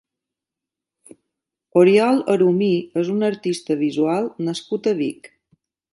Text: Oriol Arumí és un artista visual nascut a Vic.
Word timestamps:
Oriol 1.83 2.17
Arumí 2.35 2.71
és 3.03 3.11
un 3.17 3.27
artista 3.29 3.79
visual 3.83 4.29
nascut 4.49 4.91
a 4.95 4.95
Vic. 5.03 5.31